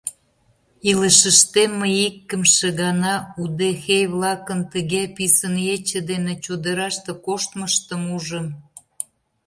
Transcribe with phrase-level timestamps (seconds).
[0.89, 8.47] Илышыштем мый икымше гана удэхей-влакын тыге писын ече дене чодыраште коштмыштым ужым.